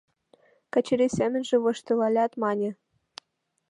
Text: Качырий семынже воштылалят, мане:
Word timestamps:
Качырий 0.73 1.11
семынже 1.17 1.55
воштылалят, 1.63 2.31
мане: 2.41 2.69